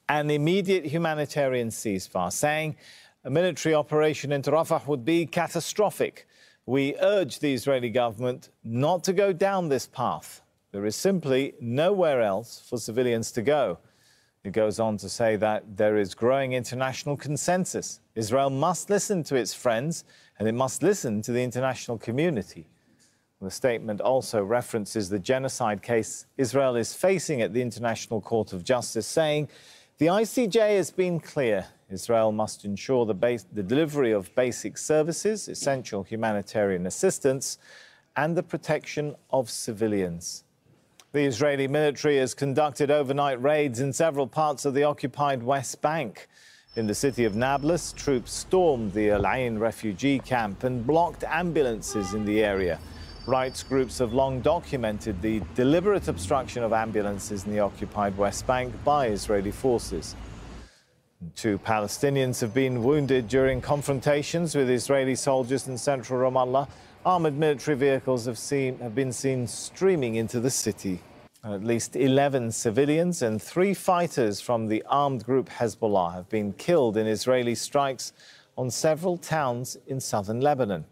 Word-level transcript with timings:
an 0.08 0.28
immediate 0.28 0.84
humanitarian 0.84 1.68
ceasefire, 1.68 2.32
saying 2.32 2.74
a 3.22 3.30
military 3.30 3.72
operation 3.72 4.32
into 4.32 4.50
Rafah 4.50 4.84
would 4.88 5.04
be 5.04 5.26
catastrophic. 5.26 6.26
We 6.66 6.96
urge 7.00 7.38
the 7.38 7.54
Israeli 7.54 7.90
government 7.90 8.48
not 8.64 9.04
to 9.04 9.12
go 9.12 9.32
down 9.32 9.68
this 9.68 9.86
path. 9.86 10.42
There 10.72 10.84
is 10.86 10.96
simply 10.96 11.54
nowhere 11.60 12.20
else 12.20 12.60
for 12.68 12.78
civilians 12.78 13.30
to 13.30 13.42
go. 13.42 13.78
It 14.42 14.50
goes 14.50 14.80
on 14.80 14.96
to 14.96 15.08
say 15.08 15.36
that 15.36 15.76
there 15.76 15.96
is 15.96 16.16
growing 16.16 16.52
international 16.52 17.16
consensus. 17.16 18.00
Israel 18.16 18.50
must 18.50 18.90
listen 18.90 19.22
to 19.22 19.36
its 19.36 19.54
friends 19.54 20.04
and 20.40 20.48
it 20.48 20.54
must 20.54 20.82
listen 20.82 21.22
to 21.22 21.30
the 21.30 21.44
international 21.44 21.98
community. 21.98 22.66
The 23.44 23.50
statement 23.50 24.00
also 24.00 24.42
references 24.42 25.10
the 25.10 25.18
genocide 25.18 25.82
case 25.82 26.24
Israel 26.38 26.76
is 26.76 26.94
facing 26.94 27.42
at 27.42 27.52
the 27.52 27.60
International 27.60 28.22
Court 28.22 28.54
of 28.54 28.64
Justice, 28.64 29.06
saying 29.06 29.50
the 29.98 30.06
ICJ 30.06 30.76
has 30.78 30.90
been 30.90 31.20
clear. 31.20 31.66
Israel 31.90 32.32
must 32.32 32.64
ensure 32.64 33.04
the, 33.04 33.44
the 33.52 33.62
delivery 33.62 34.12
of 34.12 34.34
basic 34.34 34.78
services, 34.78 35.46
essential 35.46 36.04
humanitarian 36.04 36.86
assistance, 36.86 37.58
and 38.16 38.34
the 38.34 38.42
protection 38.42 39.14
of 39.30 39.50
civilians. 39.50 40.44
The 41.12 41.24
Israeli 41.24 41.68
military 41.68 42.16
has 42.16 42.32
conducted 42.32 42.90
overnight 42.90 43.42
raids 43.42 43.78
in 43.78 43.92
several 43.92 44.26
parts 44.26 44.64
of 44.64 44.72
the 44.72 44.84
occupied 44.84 45.42
West 45.42 45.82
Bank. 45.82 46.28
In 46.76 46.86
the 46.86 46.94
city 46.94 47.26
of 47.26 47.36
Nablus, 47.36 47.92
troops 47.92 48.32
stormed 48.32 48.94
the 48.94 49.10
Al 49.10 49.26
Ain 49.26 49.58
refugee 49.58 50.18
camp 50.18 50.64
and 50.64 50.86
blocked 50.86 51.24
ambulances 51.24 52.14
in 52.14 52.24
the 52.24 52.42
area. 52.42 52.80
Rights 53.26 53.62
groups 53.62 53.98
have 54.00 54.12
long 54.12 54.40
documented 54.42 55.22
the 55.22 55.40
deliberate 55.54 56.08
obstruction 56.08 56.62
of 56.62 56.74
ambulances 56.74 57.46
in 57.46 57.52
the 57.52 57.60
occupied 57.60 58.18
West 58.18 58.46
Bank 58.46 58.74
by 58.84 59.06
Israeli 59.06 59.50
forces. 59.50 60.14
Two 61.34 61.58
Palestinians 61.58 62.42
have 62.42 62.52
been 62.52 62.82
wounded 62.82 63.28
during 63.28 63.62
confrontations 63.62 64.54
with 64.54 64.68
Israeli 64.68 65.14
soldiers 65.14 65.68
in 65.68 65.78
central 65.78 66.20
Ramallah. 66.20 66.68
Armored 67.06 67.38
military 67.38 67.78
vehicles 67.78 68.26
have, 68.26 68.36
seen, 68.36 68.78
have 68.80 68.94
been 68.94 69.10
seen 69.12 69.46
streaming 69.46 70.16
into 70.16 70.38
the 70.38 70.50
city. 70.50 71.00
At 71.42 71.64
least 71.64 71.96
11 71.96 72.52
civilians 72.52 73.22
and 73.22 73.40
three 73.40 73.72
fighters 73.72 74.42
from 74.42 74.68
the 74.68 74.84
armed 74.86 75.24
group 75.24 75.48
Hezbollah 75.48 76.12
have 76.12 76.28
been 76.28 76.52
killed 76.52 76.98
in 76.98 77.06
Israeli 77.06 77.54
strikes 77.54 78.12
on 78.58 78.70
several 78.70 79.16
towns 79.16 79.78
in 79.86 79.98
southern 79.98 80.42
Lebanon. 80.42 80.84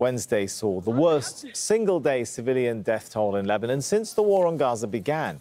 Wednesday 0.00 0.46
saw 0.46 0.80
the 0.80 0.92
worst 0.92 1.46
single 1.56 1.98
day 1.98 2.22
civilian 2.22 2.82
death 2.82 3.10
toll 3.12 3.34
in 3.34 3.46
Lebanon 3.46 3.80
since 3.80 4.12
the 4.12 4.22
war 4.22 4.46
on 4.46 4.56
Gaza 4.56 4.86
began. 4.86 5.40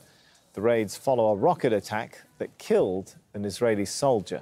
The 0.54 0.62
raids 0.62 0.98
follow 0.98 1.28
a 1.28 1.36
rocket 1.36 1.74
attack 1.74 2.24
that 2.40 2.58
killed 2.58 3.16
an 3.36 3.46
Israeli 3.46 3.86
soldier. 3.86 4.42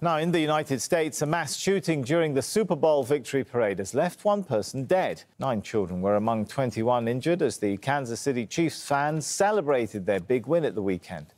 Now, 0.00 0.18
in 0.18 0.30
the 0.30 0.38
United 0.38 0.80
States, 0.80 1.22
a 1.22 1.26
mass 1.26 1.56
shooting 1.56 2.02
during 2.02 2.34
the 2.34 2.42
Super 2.42 2.76
Bowl 2.76 3.02
victory 3.02 3.42
parade 3.42 3.80
has 3.80 3.94
left 3.94 4.24
one 4.24 4.44
person 4.44 4.84
dead. 4.84 5.24
Nine 5.40 5.60
children 5.60 6.02
were 6.02 6.14
among 6.14 6.46
21 6.46 7.08
injured 7.08 7.42
as 7.42 7.56
the 7.56 7.78
Kansas 7.78 8.20
City 8.20 8.46
Chiefs 8.46 8.84
fans 8.84 9.26
celebrated 9.26 10.06
their 10.06 10.20
big 10.20 10.46
win 10.46 10.64
at 10.64 10.76
the 10.76 10.82
weekend. 10.82 11.34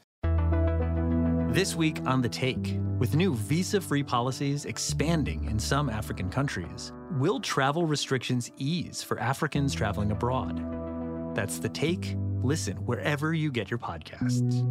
This 1.54 1.74
week 1.74 2.02
on 2.04 2.20
The 2.20 2.28
Take, 2.28 2.78
with 2.98 3.16
new 3.16 3.34
visa 3.34 3.80
free 3.80 4.02
policies 4.02 4.66
expanding 4.66 5.46
in 5.46 5.58
some 5.58 5.88
African 5.88 6.28
countries, 6.28 6.92
will 7.12 7.40
travel 7.40 7.86
restrictions 7.86 8.50
ease 8.56 9.02
for 9.02 9.18
Africans 9.18 9.74
traveling 9.74 10.10
abroad? 10.12 11.34
That's 11.34 11.58
The 11.58 11.68
Take. 11.68 12.16
Listen 12.42 12.76
wherever 12.86 13.34
you 13.34 13.50
get 13.50 13.70
your 13.70 13.78
podcasts. 13.78 14.66